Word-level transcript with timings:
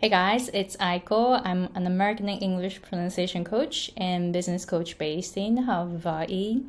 Hey 0.00 0.10
guys, 0.10 0.48
it's 0.54 0.76
Aiko. 0.76 1.42
I'm 1.44 1.70
an 1.74 1.84
American 1.84 2.28
English 2.28 2.82
pronunciation 2.82 3.42
coach 3.42 3.90
and 3.96 4.32
business 4.32 4.64
coach 4.64 4.96
based 4.96 5.36
in 5.36 5.56
Hawaii. 5.56 6.62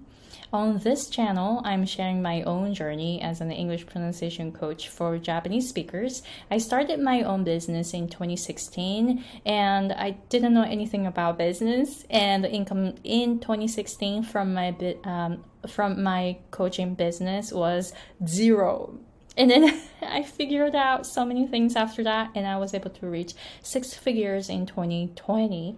On 0.51 0.79
this 0.79 1.07
channel, 1.11 1.61
I'm 1.63 1.85
sharing 1.85 2.23
my 2.23 2.41
own 2.41 2.73
journey 2.73 3.21
as 3.21 3.39
an 3.39 3.51
English 3.51 3.85
pronunciation 3.85 4.51
coach 4.51 4.89
for 4.89 5.19
Japanese 5.19 5.69
speakers. 5.69 6.23
I 6.49 6.57
started 6.57 6.99
my 6.99 7.21
own 7.21 7.43
business 7.43 7.93
in 7.93 8.09
2016 8.09 9.23
and 9.45 9.93
I 9.93 10.17
didn't 10.29 10.55
know 10.55 10.63
anything 10.63 11.05
about 11.05 11.37
business 11.37 12.07
and 12.09 12.43
the 12.43 12.49
income 12.49 12.95
in 13.03 13.41
2016 13.41 14.23
from 14.23 14.55
my 14.55 14.75
um, 15.03 15.43
from 15.67 16.01
my 16.01 16.39
coaching 16.49 16.95
business 16.95 17.53
was 17.53 17.93
zero 18.25 18.97
and 19.37 19.49
then 19.49 19.81
I 20.01 20.23
figured 20.23 20.75
out 20.75 21.05
so 21.05 21.25
many 21.25 21.47
things 21.47 21.75
after 21.75 22.03
that, 22.03 22.31
and 22.35 22.47
I 22.47 22.57
was 22.57 22.73
able 22.73 22.89
to 22.91 23.07
reach 23.07 23.33
six 23.61 23.93
figures 23.93 24.49
in 24.49 24.65
2020. 24.65 25.77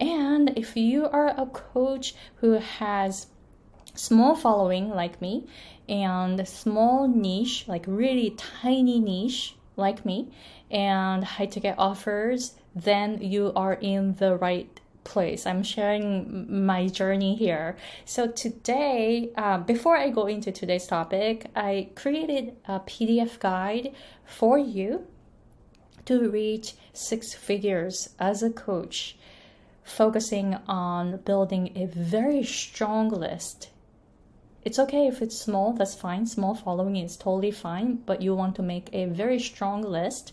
And 0.00 0.56
if 0.56 0.76
you 0.76 1.06
are 1.06 1.28
a 1.28 1.46
coach 1.46 2.14
who 2.36 2.52
has 2.52 3.28
small 3.94 4.34
following 4.34 4.90
like 4.90 5.20
me 5.20 5.46
and 5.88 6.46
small 6.48 7.06
niche, 7.06 7.66
like 7.68 7.84
really 7.86 8.30
tiny 8.30 8.98
niche 8.98 9.54
like 9.76 10.04
me, 10.04 10.30
and 10.70 11.24
high 11.24 11.46
ticket 11.46 11.74
offers, 11.78 12.54
then 12.74 13.20
you 13.20 13.52
are 13.54 13.74
in 13.74 14.14
the 14.14 14.36
right 14.36 14.80
place. 15.04 15.46
I'm 15.46 15.62
sharing 15.62 16.66
my 16.66 16.88
journey 16.88 17.36
here. 17.36 17.76
So 18.04 18.26
today, 18.26 19.30
uh, 19.36 19.58
before 19.58 19.96
I 19.96 20.10
go 20.10 20.26
into 20.26 20.50
today's 20.50 20.86
topic, 20.86 21.46
I 21.54 21.90
created 21.94 22.56
a 22.66 22.80
PDF 22.80 23.38
guide 23.38 23.94
for 24.24 24.58
you 24.58 25.06
to 26.06 26.30
reach 26.30 26.74
six 26.92 27.34
figures 27.34 28.10
as 28.18 28.42
a 28.42 28.50
coach, 28.50 29.16
focusing 29.82 30.54
on 30.66 31.18
building 31.18 31.72
a 31.76 31.86
very 31.86 32.42
strong 32.42 33.08
list. 33.08 33.70
It's 34.64 34.78
okay 34.78 35.06
if 35.06 35.20
it's 35.20 35.38
small, 35.38 35.74
that's 35.74 35.94
fine. 35.94 36.26
Small 36.26 36.54
following 36.54 36.96
is 36.96 37.18
totally 37.18 37.50
fine, 37.50 37.96
but 38.06 38.22
you 38.22 38.34
want 38.34 38.56
to 38.56 38.62
make 38.62 38.88
a 38.94 39.04
very 39.04 39.38
strong 39.38 39.82
list 39.82 40.32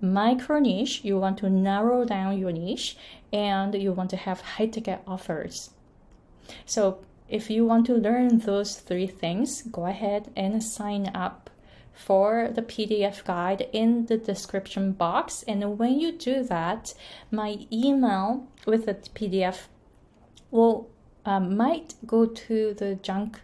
micro 0.00 0.58
niche, 0.58 1.04
you 1.04 1.18
want 1.18 1.38
to 1.38 1.50
narrow 1.50 2.04
down 2.04 2.38
your 2.38 2.52
niche 2.52 2.96
and 3.32 3.74
you 3.74 3.92
want 3.92 4.10
to 4.10 4.16
have 4.16 4.40
high 4.40 4.66
ticket 4.66 5.00
offers. 5.06 5.70
So, 6.64 6.98
if 7.28 7.48
you 7.48 7.64
want 7.64 7.86
to 7.86 7.94
learn 7.94 8.38
those 8.38 8.76
three 8.76 9.06
things, 9.06 9.62
go 9.62 9.86
ahead 9.86 10.32
and 10.34 10.62
sign 10.62 11.12
up 11.14 11.48
for 11.92 12.48
the 12.52 12.62
PDF 12.62 13.22
guide 13.24 13.68
in 13.72 14.06
the 14.06 14.16
description 14.16 14.92
box. 14.92 15.44
And 15.46 15.78
when 15.78 16.00
you 16.00 16.12
do 16.12 16.42
that, 16.44 16.94
my 17.30 17.66
email 17.72 18.48
with 18.66 18.86
the 18.86 18.94
PDF 18.94 19.68
will 20.50 20.90
um, 21.24 21.56
might 21.56 21.94
go 22.06 22.26
to 22.26 22.74
the 22.74 22.96
junk 22.96 23.40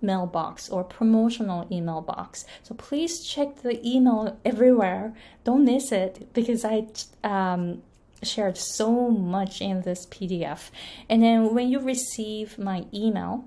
mailbox 0.00 0.68
or 0.68 0.84
promotional 0.84 1.66
email 1.70 2.00
box. 2.00 2.44
So 2.62 2.74
please 2.74 3.24
check 3.24 3.62
the 3.62 3.80
email 3.86 4.38
everywhere. 4.44 5.14
Don't 5.44 5.64
miss 5.64 5.92
it 5.92 6.32
because 6.32 6.64
I 6.64 6.86
um, 7.24 7.82
shared 8.22 8.56
so 8.56 9.10
much 9.10 9.60
in 9.60 9.82
this 9.82 10.06
PDF. 10.06 10.70
And 11.08 11.22
then 11.22 11.54
when 11.54 11.68
you 11.68 11.80
receive 11.80 12.58
my 12.58 12.86
email, 12.92 13.44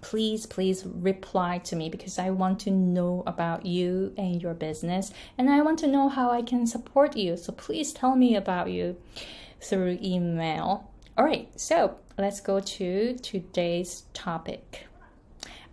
please 0.00 0.46
please 0.46 0.84
reply 0.86 1.58
to 1.58 1.76
me 1.76 1.90
because 1.90 2.18
i 2.18 2.30
want 2.30 2.58
to 2.58 2.70
know 2.70 3.22
about 3.26 3.66
you 3.66 4.12
and 4.16 4.40
your 4.40 4.54
business 4.54 5.12
and 5.36 5.50
i 5.50 5.60
want 5.60 5.78
to 5.78 5.86
know 5.86 6.08
how 6.08 6.30
i 6.30 6.40
can 6.40 6.66
support 6.66 7.14
you 7.14 7.36
so 7.36 7.52
please 7.52 7.92
tell 7.92 8.16
me 8.16 8.34
about 8.34 8.70
you 8.70 8.96
through 9.60 9.98
email 10.02 10.90
all 11.16 11.24
right 11.24 11.48
so 11.60 11.94
let's 12.16 12.40
go 12.40 12.58
to 12.58 13.14
today's 13.18 14.04
topic 14.14 14.86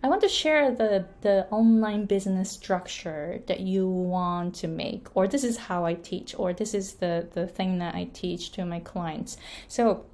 I 0.02 0.08
want 0.08 0.22
to 0.22 0.28
share 0.28 0.74
the, 0.74 1.06
the 1.20 1.46
online 1.50 2.06
business 2.06 2.50
structure 2.50 3.42
that 3.46 3.60
you 3.60 3.86
want 3.86 4.54
to 4.56 4.68
make, 4.68 5.08
or 5.14 5.28
this 5.28 5.44
is 5.44 5.58
how 5.58 5.84
I 5.84 5.94
teach, 5.94 6.34
or 6.38 6.54
this 6.54 6.72
is 6.72 6.94
the, 6.94 7.28
the 7.34 7.46
thing 7.46 7.78
that 7.78 7.94
I 7.94 8.08
teach 8.14 8.52
to 8.52 8.64
my 8.64 8.80
clients. 8.80 9.36
So 9.68 10.06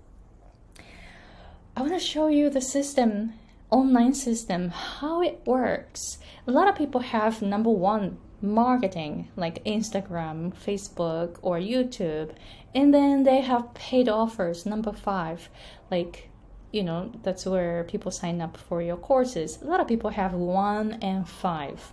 I 1.77 1.83
want 1.83 1.93
to 1.93 2.01
show 2.01 2.27
you 2.27 2.51
the 2.51 2.61
system, 2.61 3.35
online 3.71 4.15
system, 4.15 4.71
how 4.71 5.23
it 5.23 5.43
works. 5.47 6.19
A 6.49 6.51
lot 6.51 6.69
of 6.69 6.75
people 6.75 7.01
have 7.01 7.41
number 7.41 7.71
one 7.71 8.19
marketing 8.43 9.29
like 9.37 9.65
Instagram, 9.65 10.53
Facebook, 10.53 11.39
or 11.43 11.59
YouTube, 11.59 12.33
and 12.75 12.93
then 12.93 13.23
they 13.23 13.41
have 13.41 13.73
paid 13.75 14.09
offers, 14.09 14.67
number 14.67 14.93
five, 14.93 15.49
like 15.91 16.29
you 16.73 16.83
know 16.83 17.13
that's 17.23 17.47
where 17.47 17.85
people 17.85 18.11
sign 18.11 18.41
up 18.41 18.57
for 18.57 18.83
your 18.83 18.97
courses. 18.97 19.59
A 19.63 19.65
lot 19.65 19.81
of 19.81 19.89
people 19.89 20.11
have 20.11 20.33
one 20.33 20.99
and 21.03 21.29
five. 21.29 21.93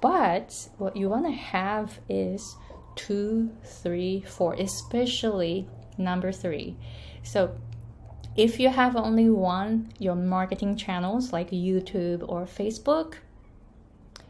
But 0.00 0.68
what 0.78 0.96
you 0.96 1.08
want 1.08 1.26
to 1.26 1.32
have 1.32 2.00
is 2.08 2.56
two 2.96 3.50
three 3.64 4.22
four 4.26 4.54
especially 4.54 5.68
number 5.96 6.32
three. 6.32 6.76
So 7.22 7.56
if 8.36 8.60
you 8.60 8.68
have 8.68 8.96
only 8.96 9.28
one 9.28 9.90
your 9.98 10.14
marketing 10.14 10.76
channels 10.76 11.32
like 11.32 11.50
youtube 11.50 12.24
or 12.28 12.44
facebook 12.44 13.14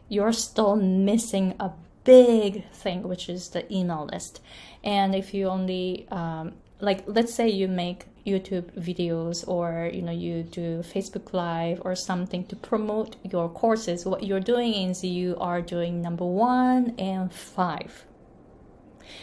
you're 0.07 0.33
still 0.33 0.75
missing 0.75 1.53
a 1.59 1.71
big 2.03 2.67
thing 2.71 3.03
which 3.03 3.29
is 3.29 3.49
the 3.49 3.71
email 3.73 4.09
list. 4.11 4.41
And 4.83 5.13
if 5.13 5.33
you 5.33 5.47
only 5.47 6.07
um, 6.09 6.53
like 6.81 7.03
let's 7.07 7.33
say 7.33 7.47
you 7.49 7.67
make 7.67 8.05
YouTube 8.25 8.71
videos 8.77 9.47
or 9.47 9.89
you 9.93 10.01
know 10.01 10.11
you 10.11 10.43
do 10.43 10.79
Facebook 10.79 11.33
live 11.33 11.81
or 11.83 11.95
something 11.95 12.45
to 12.47 12.55
promote 12.55 13.15
your 13.23 13.49
courses 13.49 14.05
what 14.05 14.23
you're 14.23 14.39
doing 14.39 14.73
is 14.89 15.03
you 15.03 15.35
are 15.39 15.61
doing 15.61 16.01
number 16.01 16.25
1 16.25 16.95
and 16.97 17.33
5 17.33 18.05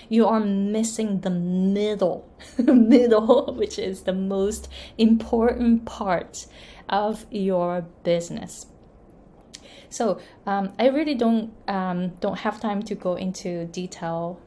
you 0.09 0.27
are 0.27 0.41
missing 0.41 1.21
the 1.21 1.31
middle 1.31 2.29
middle 2.59 3.55
which 3.55 3.79
is 3.79 4.03
the 4.03 4.13
most 4.13 4.69
important 4.99 5.85
part 5.85 6.47
of 6.89 7.27
your 7.31 7.83
business. 8.05 8.67
So 9.89 10.21
um, 10.47 10.73
I 10.79 10.89
really 10.89 11.15
don't 11.15 11.53
um, 11.69 12.11
don't 12.21 12.39
have 12.39 12.61
time 12.61 12.83
to 12.85 12.95
go 12.95 13.15
into 13.15 13.67
detail 13.67 14.41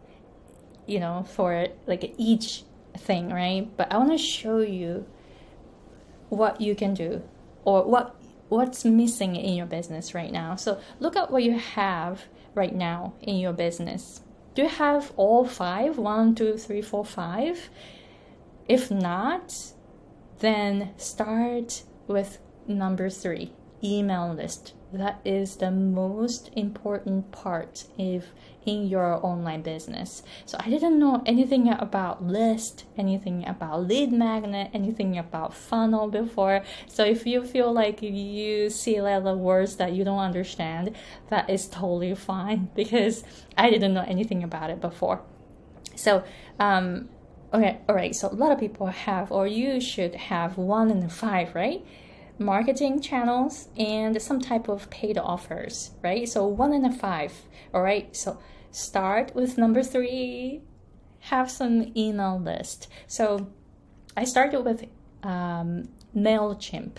you 0.85 0.99
know 0.99 1.23
for 1.23 1.67
like 1.87 2.13
each 2.17 2.63
thing, 2.97 3.29
right? 3.29 3.69
But 3.77 3.91
I 3.91 3.97
want 3.97 4.11
to 4.11 4.17
show 4.17 4.59
you 4.59 5.05
what 6.29 6.61
you 6.61 6.75
can 6.75 6.93
do 6.93 7.23
or 7.63 7.83
what 7.83 8.15
what's 8.49 8.83
missing 8.83 9.35
in 9.35 9.53
your 9.53 9.67
business 9.67 10.15
right 10.15 10.31
now. 10.31 10.55
So 10.55 10.79
look 10.99 11.15
at 11.15 11.29
what 11.31 11.43
you 11.43 11.57
have 11.57 12.23
right 12.55 12.73
now 12.73 13.13
in 13.21 13.37
your 13.37 13.53
business. 13.53 14.21
Do 14.55 14.63
you 14.63 14.69
have 14.69 15.13
all 15.15 15.45
five? 15.45 15.97
One, 15.97 16.33
two, 16.33 16.57
three, 16.57 16.81
four, 16.81 17.05
five? 17.05 17.69
If 18.67 18.89
not, 18.89 19.53
then 20.39 20.93
start 20.97 21.83
with 22.07 22.39
number 22.67 23.09
three 23.09 23.53
email 23.83 24.33
list. 24.33 24.73
That 24.91 25.21
is 25.23 25.57
the 25.57 25.69
most 25.69 26.49
important 26.55 27.31
part 27.31 27.85
if 27.97 28.33
in 28.65 28.87
your 28.87 29.23
online 29.25 29.61
business. 29.61 30.23
So 30.45 30.57
i 30.59 30.69
didn't 30.69 30.99
know 30.99 31.21
anything 31.25 31.69
about 31.69 32.23
list 32.23 32.85
anything 32.97 33.47
about 33.47 33.87
lead 33.87 34.11
magnet 34.11 34.69
anything 34.73 35.17
about 35.17 35.53
funnel 35.53 36.07
before. 36.09 36.63
So 36.87 37.03
if 37.03 37.25
you 37.25 37.43
feel 37.45 37.71
like 37.71 38.01
you 38.01 38.69
see 38.69 38.97
a 38.97 39.03
lot 39.03 39.25
of 39.25 39.37
words 39.37 39.77
that 39.77 39.93
you 39.93 40.03
don't 40.03 40.19
understand 40.19 40.95
that 41.29 41.49
is 41.49 41.67
totally 41.67 42.15
fine 42.15 42.69
because 42.75 43.23
i 43.57 43.69
didn't 43.69 43.93
know 43.93 44.05
anything 44.07 44.43
about 44.43 44.69
it 44.69 44.81
before. 44.81 45.21
So 45.95 46.23
um 46.59 47.09
okay 47.53 47.79
all 47.87 47.95
right 47.95 48.15
so 48.15 48.27
a 48.27 48.37
lot 48.43 48.51
of 48.51 48.59
people 48.59 48.87
have 48.87 49.31
or 49.31 49.47
you 49.47 49.81
should 49.81 50.13
have 50.15 50.57
one 50.57 50.91
and 50.91 51.11
five 51.11 51.55
right 51.55 51.83
marketing 52.39 53.01
channels 53.01 53.67
and 53.77 54.19
some 54.21 54.39
type 54.39 54.69
of 54.69 54.89
paid 54.89 55.17
offers, 55.17 55.91
right? 56.01 56.27
So 56.27 56.47
one 56.47 56.73
and 56.73 56.85
a 56.85 56.91
five, 56.91 57.33
all 57.73 57.81
right? 57.81 58.15
So 58.15 58.39
start 58.71 59.35
with 59.35 59.57
number 59.57 59.83
three, 59.83 60.61
have 61.19 61.51
some 61.51 61.91
email 61.95 62.39
list. 62.39 62.87
So 63.07 63.49
I 64.15 64.23
started 64.23 64.61
with 64.61 64.85
um, 65.23 65.89
MailChimp. 66.15 66.97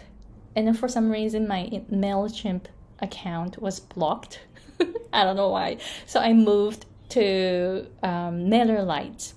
And 0.57 0.67
then 0.67 0.75
for 0.75 0.89
some 0.89 1.11
reason, 1.11 1.47
my 1.47 1.69
MailChimp 1.91 2.65
account 3.01 3.61
was 3.61 3.81
blocked. 3.81 4.41
I 5.13 5.25
don't 5.25 5.37
know 5.37 5.49
why. 5.49 5.79
So 6.07 6.21
I 6.21 6.33
moved 6.33 6.87
to 7.11 7.87
um, 8.03 8.47
MailerLite. 8.47 9.35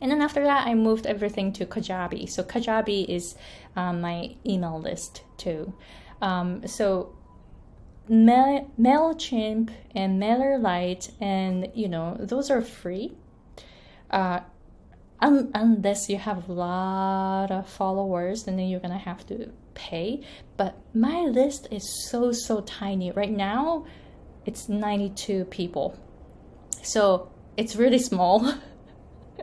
And 0.00 0.10
then 0.10 0.20
after 0.22 0.42
that, 0.44 0.66
I 0.66 0.74
moved 0.74 1.06
everything 1.06 1.52
to 1.54 1.66
Kajabi. 1.66 2.28
So 2.28 2.42
Kajabi 2.42 3.06
is 3.08 3.34
um, 3.76 4.00
my 4.00 4.36
email 4.46 4.80
list 4.80 5.22
too. 5.36 5.72
Um, 6.22 6.66
so 6.66 7.14
Mail- 8.08 8.70
MailChimp 8.80 9.70
and 9.94 10.20
MailerLite, 10.22 11.10
and 11.20 11.68
you 11.74 11.88
know, 11.88 12.16
those 12.20 12.50
are 12.50 12.62
free. 12.62 13.16
uh, 14.10 14.40
un- 15.20 15.50
unless 15.54 16.08
you 16.08 16.16
have 16.18 16.48
a 16.48 16.52
lot 16.52 17.50
of 17.50 17.68
followers, 17.68 18.46
and 18.46 18.58
then 18.58 18.68
you're 18.68 18.80
gonna 18.80 18.98
have 18.98 19.26
to 19.26 19.50
pay. 19.74 20.22
But 20.56 20.76
my 20.94 21.22
list 21.22 21.68
is 21.70 21.84
so 22.10 22.32
so 22.32 22.60
tiny 22.62 23.10
right 23.12 23.30
now. 23.30 23.84
It's 24.46 24.68
92 24.68 25.44
people, 25.46 25.98
so 26.82 27.30
it's 27.56 27.76
really 27.76 27.98
small. 27.98 28.54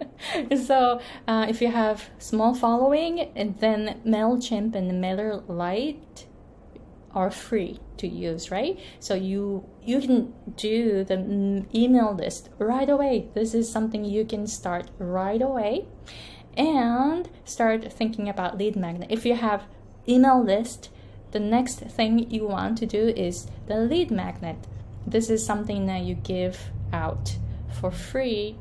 so 0.65 0.99
uh, 1.27 1.45
if 1.49 1.61
you 1.61 1.71
have 1.71 2.09
small 2.17 2.53
following, 2.53 3.19
and 3.35 3.59
then 3.59 4.01
Mailchimp 4.05 4.75
and 4.75 4.91
MailerLite 5.03 6.25
are 7.13 7.31
free 7.31 7.79
to 7.97 8.07
use, 8.07 8.51
right? 8.51 8.77
So 8.99 9.15
you 9.15 9.65
you 9.83 10.01
can 10.01 10.33
do 10.57 11.03
the 11.03 11.65
email 11.73 12.13
list 12.13 12.49
right 12.57 12.89
away. 12.89 13.29
This 13.33 13.53
is 13.53 13.71
something 13.71 14.03
you 14.03 14.25
can 14.25 14.47
start 14.47 14.91
right 14.99 15.41
away, 15.41 15.85
and 16.57 17.29
start 17.45 17.91
thinking 17.91 18.29
about 18.29 18.57
lead 18.57 18.75
magnet. 18.75 19.11
If 19.11 19.25
you 19.25 19.35
have 19.35 19.63
email 20.07 20.43
list, 20.43 20.89
the 21.31 21.39
next 21.39 21.79
thing 21.79 22.29
you 22.29 22.47
want 22.47 22.77
to 22.79 22.85
do 22.85 23.07
is 23.09 23.47
the 23.67 23.77
lead 23.77 24.11
magnet. 24.11 24.67
This 25.07 25.29
is 25.29 25.45
something 25.45 25.85
that 25.85 26.01
you 26.01 26.15
give 26.15 26.71
out 26.91 27.37
for 27.71 27.91
free 27.91 28.57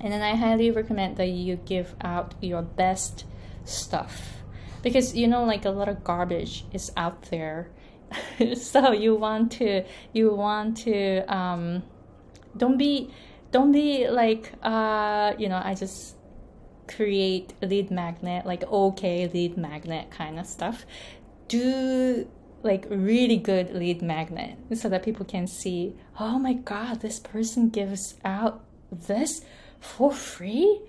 and 0.00 0.12
then 0.12 0.22
I 0.22 0.36
highly 0.36 0.70
recommend 0.70 1.16
that 1.16 1.28
you 1.28 1.56
give 1.56 1.94
out 2.00 2.34
your 2.40 2.62
best 2.62 3.24
stuff 3.64 4.38
because 4.82 5.14
you 5.14 5.26
know 5.26 5.44
like 5.44 5.64
a 5.64 5.70
lot 5.70 5.88
of 5.88 6.04
garbage 6.04 6.64
is 6.72 6.90
out 6.96 7.22
there. 7.30 7.70
so 8.56 8.92
you 8.92 9.14
want 9.14 9.52
to 9.52 9.84
you 10.12 10.32
want 10.32 10.78
to 10.78 11.20
um 11.32 11.82
don't 12.56 12.78
be 12.78 13.12
don't 13.50 13.72
be 13.72 14.08
like 14.08 14.52
uh 14.62 15.34
you 15.38 15.48
know 15.48 15.60
I 15.62 15.74
just 15.74 16.16
create 16.86 17.52
lead 17.60 17.90
magnet 17.90 18.46
like 18.46 18.64
okay 18.64 19.28
lead 19.28 19.56
magnet 19.56 20.10
kind 20.10 20.38
of 20.38 20.46
stuff. 20.46 20.86
Do 21.48 22.28
like 22.62 22.86
really 22.88 23.36
good 23.36 23.74
lead 23.74 24.02
magnet 24.02 24.58
so 24.74 24.88
that 24.88 25.02
people 25.02 25.24
can 25.24 25.46
see 25.46 25.94
oh 26.18 26.38
my 26.38 26.54
god 26.54 27.00
this 27.00 27.20
person 27.20 27.68
gives 27.68 28.16
out 28.24 28.64
this 28.90 29.42
for 29.80 30.12
free, 30.12 30.80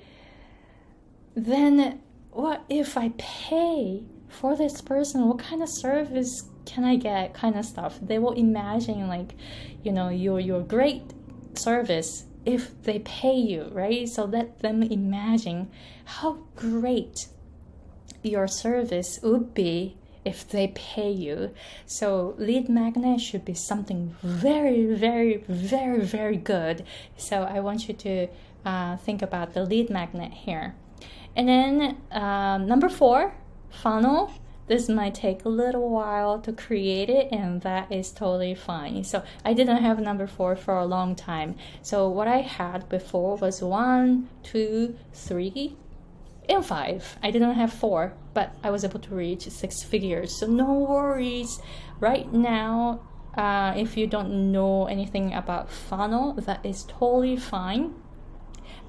then 1.36 2.01
what 2.31 2.63
if 2.69 2.97
I 2.97 3.13
pay 3.18 4.03
for 4.27 4.56
this 4.56 4.81
person? 4.81 5.27
What 5.27 5.39
kind 5.39 5.62
of 5.62 5.69
service 5.69 6.50
can 6.65 6.83
I 6.83 6.95
get? 6.95 7.33
Kind 7.33 7.57
of 7.57 7.65
stuff. 7.65 8.00
They 8.01 8.19
will 8.19 8.33
imagine 8.33 9.07
like, 9.07 9.33
you 9.83 9.91
know, 9.91 10.09
your 10.09 10.39
your 10.39 10.62
great 10.62 11.13
service 11.56 12.25
if 12.45 12.81
they 12.83 13.00
pay 13.00 13.36
you, 13.36 13.69
right? 13.71 14.07
So 14.07 14.25
let 14.25 14.59
them 14.59 14.83
imagine 14.83 15.69
how 16.06 16.39
great 16.56 17.27
your 18.24 18.47
service 18.47 19.19
would 19.24 19.53
be 19.53 19.97
if 20.25 20.47
they 20.50 20.68
pay 20.68 21.12
you. 21.12 21.53
So 21.86 22.36
lead 22.38 22.69
magnet 22.69 23.21
should 23.21 23.45
be 23.45 23.53
something 23.53 24.15
very, 24.21 24.86
very, 24.94 25.38
very, 25.47 26.01
very 26.01 26.38
good. 26.38 26.86
So 27.18 27.44
I 27.44 27.59
want 27.59 27.88
you 27.88 27.94
to 27.95 28.27
uh, 28.65 28.97
think 28.97 29.21
about 29.21 29.53
the 29.53 29.63
lead 29.63 29.89
magnet 29.89 30.31
here. 30.31 30.75
And 31.35 31.47
then 31.47 31.97
um, 32.11 32.67
number 32.67 32.89
four, 32.89 33.33
funnel. 33.69 34.31
This 34.67 34.88
might 34.88 35.15
take 35.15 35.45
a 35.45 35.50
little 35.50 35.89
while 35.89 36.39
to 36.41 36.53
create 36.53 37.09
it, 37.09 37.29
and 37.31 37.59
that 37.61 37.91
is 37.91 38.11
totally 38.11 38.53
fine. 38.53 39.03
So 39.03 39.23
I 39.44 39.53
didn't 39.53 39.81
have 39.81 40.00
number 40.00 40.27
four 40.27 40.56
for 40.56 40.77
a 40.77 40.85
long 40.85 41.15
time. 41.15 41.56
So 41.81 42.07
what 42.07 42.27
I 42.27 42.41
had 42.41 42.88
before 42.88 43.35
was 43.38 43.63
one, 43.63 44.29
two, 44.44 44.95
three, 45.12 45.75
and 46.47 46.63
five. 46.63 47.17
I 47.23 47.31
didn't 47.31 47.55
have 47.55 47.73
four, 47.73 48.13
but 48.35 48.55
I 48.63 48.69
was 48.69 48.83
able 48.83 49.00
to 49.00 49.15
reach 49.15 49.50
six 49.50 49.81
figures. 49.81 50.38
So 50.38 50.45
no 50.45 50.71
worries. 50.71 51.59
Right 52.00 52.31
now, 52.31 53.01
uh, 53.35 53.73
if 53.75 53.97
you 53.97 54.05
don't 54.05 54.51
know 54.51 54.85
anything 54.85 55.33
about 55.33 55.71
funnel, 55.71 56.33
that 56.33 56.63
is 56.63 56.83
totally 56.83 57.38
fine 57.38 57.95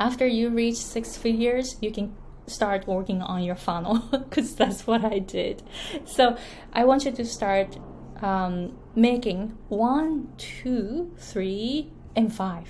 after 0.01 0.27
you 0.27 0.49
reach 0.49 0.77
six 0.77 1.17
figures, 1.17 1.77
you 1.83 1.93
can 1.93 2.17
start 2.47 2.87
working 2.87 3.21
on 3.21 3.45
your 3.45 3.55
funnel 3.55 3.99
because 4.11 4.57
that's 4.57 4.87
what 4.87 5.05
I 5.05 5.19
did. 5.19 5.63
So 6.07 6.37
I 6.73 6.85
want 6.85 7.05
you 7.05 7.13
to 7.13 7.25
start 7.25 7.79
um, 8.23 8.77
making 8.97 9.59
one, 9.69 10.33
two, 10.39 11.15
three, 11.19 11.93
and 12.17 12.35
five 12.35 12.69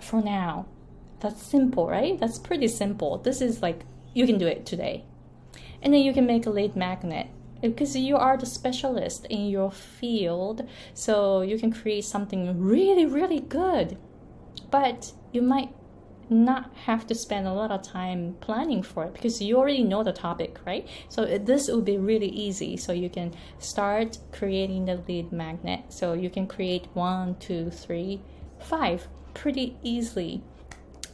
for 0.00 0.20
now. 0.20 0.66
That's 1.20 1.42
simple, 1.42 1.88
right? 1.88 2.18
That's 2.18 2.38
pretty 2.38 2.68
simple. 2.68 3.18
This 3.18 3.40
is 3.40 3.62
like 3.62 3.84
you 4.12 4.26
can 4.26 4.36
do 4.36 4.46
it 4.46 4.66
today. 4.66 5.04
And 5.80 5.94
then 5.94 6.02
you 6.02 6.12
can 6.12 6.26
make 6.26 6.44
a 6.44 6.50
lead 6.50 6.76
magnet 6.76 7.28
because 7.60 7.96
you 7.96 8.16
are 8.16 8.36
the 8.36 8.46
specialist 8.46 9.26
in 9.30 9.48
your 9.48 9.70
field. 9.70 10.68
So 10.92 11.42
you 11.42 11.58
can 11.58 11.72
create 11.72 12.04
something 12.04 12.60
really, 12.60 13.06
really 13.06 13.40
good. 13.40 13.96
But 14.70 15.12
you 15.32 15.40
might 15.40 15.70
not 16.30 16.70
have 16.86 17.06
to 17.08 17.14
spend 17.14 17.46
a 17.46 17.52
lot 17.52 17.70
of 17.70 17.82
time 17.82 18.36
planning 18.40 18.82
for 18.82 19.04
it 19.04 19.14
because 19.14 19.40
you 19.40 19.56
already 19.56 19.82
know 19.82 20.02
the 20.02 20.12
topic, 20.12 20.58
right? 20.66 20.86
So 21.08 21.24
uh, 21.24 21.38
this 21.38 21.68
will 21.68 21.82
be 21.82 21.98
really 21.98 22.28
easy. 22.28 22.76
So 22.76 22.92
you 22.92 23.08
can 23.08 23.34
start 23.58 24.18
creating 24.32 24.86
the 24.86 24.96
lead 25.08 25.32
magnet. 25.32 25.84
So 25.88 26.12
you 26.12 26.30
can 26.30 26.46
create 26.46 26.86
one, 26.94 27.36
two, 27.36 27.70
three, 27.70 28.20
five 28.58 29.08
pretty 29.34 29.76
easily. 29.82 30.42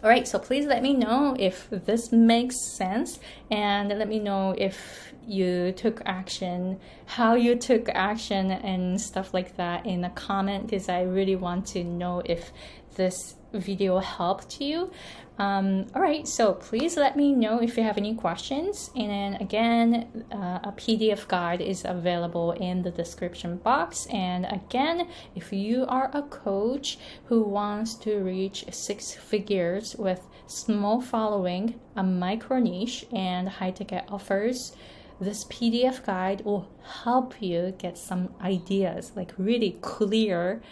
All 0.03 0.09
right, 0.09 0.27
so 0.27 0.39
please 0.39 0.65
let 0.65 0.83
me 0.83 0.95
know 0.95 1.37
if 1.39 1.69
this 1.69 2.11
makes 2.11 2.57
sense 2.59 3.19
and 3.51 3.91
let 3.91 4.09
me 4.09 4.19
know 4.19 4.55
if 4.57 5.13
you 5.27 5.73
took 5.73 6.03
action, 6.07 6.79
how 7.07 7.35
you 7.35 7.57
took 7.57 7.89
action, 7.89 8.51
and 8.51 9.01
stuff 9.01 9.33
like 9.35 9.57
that 9.57 9.87
in 9.87 10.05
a 10.05 10.11
comment 10.11 10.67
because 10.67 10.89
I 10.89 11.03
really 11.03 11.37
want 11.37 11.67
to 11.69 11.85
know 11.85 12.23
if 12.25 12.53
this 12.97 13.37
video 13.53 13.99
helped 13.99 14.61
you. 14.61 14.91
Um, 15.39 15.87
all 15.95 16.03
right, 16.03 16.29
so 16.29 16.53
please 16.53 16.99
let 16.99 17.17
me 17.17 17.33
know 17.33 17.63
if 17.63 17.79
you 17.79 17.83
have 17.83 17.97
any 17.97 18.15
questions. 18.15 18.91
And 18.95 19.09
then 19.09 19.35
again, 19.37 20.27
uh, 20.31 20.59
a 20.65 20.73
PDF 20.77 21.27
guide 21.29 21.63
is 21.63 21.87
available 21.87 22.53
in 22.53 22.83
the 22.83 22.91
description 22.91 23.57
box. 23.57 24.07
And 24.13 24.45
again, 24.45 25.09
if 25.35 25.51
you 25.51 25.87
are 25.87 26.11
a 26.13 26.23
coach 26.25 26.99
who 27.25 27.43
wants 27.43 27.95
to 28.05 28.19
reach 28.19 28.67
six 28.71 29.15
figures 29.15 29.97
with 29.97 30.21
small 30.47 31.01
following, 31.01 31.81
a 31.97 32.03
micro 32.03 32.59
niche, 32.59 33.07
and 33.11 33.49
high 33.49 33.71
ticket 33.71 34.05
offers, 34.09 34.77
this 35.21 35.45
PDF 35.45 36.05
guide 36.05 36.45
will 36.45 36.69
help 37.05 37.41
you 37.43 37.75
get 37.79 37.99
some 37.99 38.35
ideas, 38.41 39.13
like 39.15 39.33
really 39.37 39.77
clear 39.81 40.63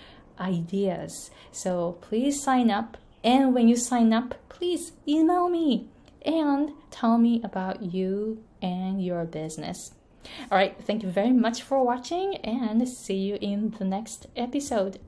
ideas. 0.41 1.31
So 1.53 1.99
please 2.01 2.43
sign 2.43 2.71
up. 2.71 2.97
And 3.23 3.55
when 3.55 3.69
you 3.69 3.77
sign 3.77 4.13
up, 4.13 4.37
please 4.49 4.93
email 5.07 5.49
me 5.49 5.89
and 6.25 6.73
tell 6.91 7.19
me 7.19 7.41
about 7.43 7.83
you 7.83 8.43
and 8.63 9.05
your 9.05 9.25
business. 9.25 9.93
All 10.51 10.59
right, 10.59 10.77
thank 10.83 11.03
you 11.03 11.11
very 11.11 11.33
much 11.33 11.63
for 11.63 11.85
watching 11.85 12.37
and 12.37 12.89
see 12.89 13.17
you 13.17 13.39
in 13.41 13.75
the 13.79 13.85
next 13.85 14.27
episode. 14.37 14.99